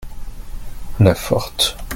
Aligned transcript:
la 0.99 1.13
forte. 1.13 1.77